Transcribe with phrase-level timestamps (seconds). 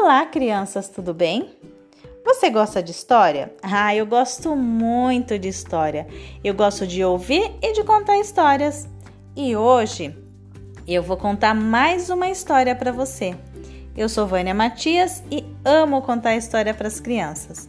[0.00, 1.50] Olá, crianças, tudo bem?
[2.24, 3.52] Você gosta de história?
[3.60, 6.06] Ah, eu gosto muito de história.
[6.42, 8.88] Eu gosto de ouvir e de contar histórias.
[9.34, 10.16] E hoje
[10.86, 13.34] eu vou contar mais uma história para você.
[13.96, 17.68] Eu sou Vânia Matias e amo contar história para as crianças.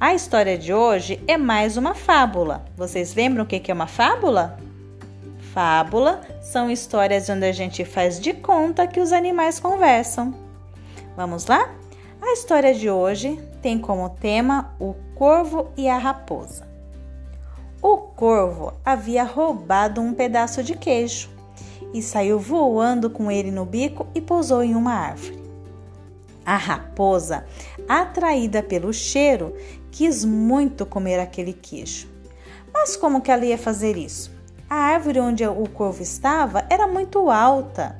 [0.00, 2.64] A história de hoje é mais uma fábula.
[2.76, 4.58] Vocês lembram o que é uma fábula?
[5.54, 10.45] Fábula são histórias onde a gente faz de conta que os animais conversam.
[11.16, 11.74] Vamos lá?
[12.20, 16.68] A história de hoje tem como tema o corvo e a raposa.
[17.80, 21.30] O corvo havia roubado um pedaço de queijo
[21.94, 25.42] e saiu voando com ele no bico e pousou em uma árvore.
[26.44, 27.46] A raposa,
[27.88, 29.54] atraída pelo cheiro,
[29.90, 32.08] quis muito comer aquele queijo.
[32.74, 34.30] Mas como que ela ia fazer isso?
[34.68, 37.96] A árvore onde o corvo estava era muito alta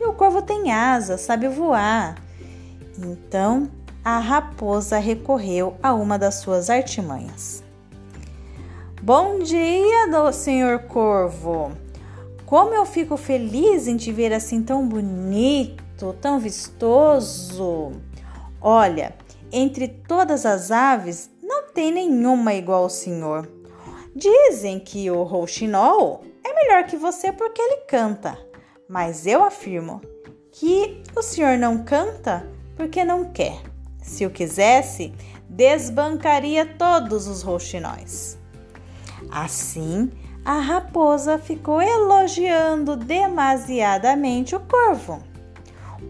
[0.00, 2.26] e o corvo tem asas, sabe voar.
[2.98, 3.70] Então
[4.04, 7.62] a raposa recorreu a uma das suas artimanhas.
[9.00, 11.70] Bom dia, senhor corvo!
[12.44, 17.92] Como eu fico feliz em te ver assim tão bonito, tão vistoso!
[18.60, 19.14] Olha,
[19.52, 23.48] entre todas as aves, não tem nenhuma igual ao senhor.
[24.16, 28.36] Dizem que o rouxinol é melhor que você porque ele canta,
[28.88, 30.00] mas eu afirmo
[30.50, 33.60] que o senhor não canta porque não quer.
[34.00, 35.12] Se o quisesse,
[35.48, 38.38] desbancaria todos os rouxinóis.
[39.28, 40.12] Assim,
[40.44, 45.20] a raposa ficou elogiando demasiadamente o corvo.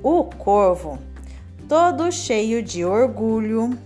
[0.02, 0.98] O corvo,
[1.66, 3.76] todo cheio de orgulho,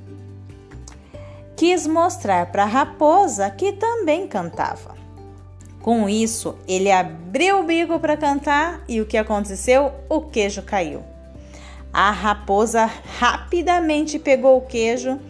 [1.56, 4.96] quis mostrar para a raposa que também cantava.
[5.80, 9.92] Com isso, ele abriu o bico para cantar e o que aconteceu?
[10.08, 11.11] O queijo caiu.
[11.92, 15.20] A raposa rapidamente pegou o queijo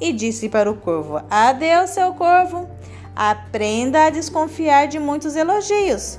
[0.00, 2.68] e disse para o corvo: Adeus, seu corvo.
[3.14, 6.18] Aprenda a desconfiar de muitos elogios.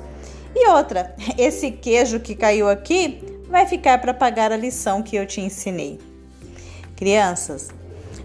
[0.55, 5.25] E outra, esse queijo que caiu aqui vai ficar para pagar a lição que eu
[5.25, 5.99] te ensinei.
[6.95, 7.69] Crianças,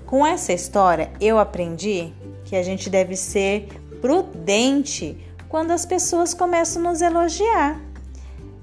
[0.06, 2.12] com essa história, eu aprendi
[2.44, 3.68] que a gente deve ser
[4.00, 5.16] prudente
[5.48, 7.80] quando as pessoas começam a nos elogiar.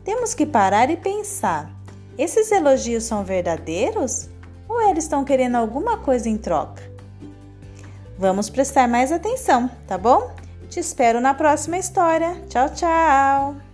[0.03, 1.72] Temos que parar e pensar:
[2.22, 4.30] esses elogios são verdadeiros
[4.68, 6.84] ou eles estão querendo alguma coisa em troca?
[8.18, 10.31] Vamos prestar mais atenção, tá bom?
[10.69, 12.35] Te espero na próxima história.
[12.50, 13.69] Tchau, tchau!